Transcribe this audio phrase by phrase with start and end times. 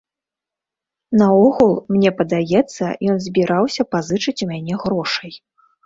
[1.23, 5.43] Наогул, мне падаецца, ён збіраўся пазычыць у мяне грошай.